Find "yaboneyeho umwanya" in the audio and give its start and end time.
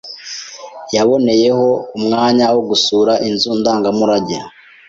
0.95-2.45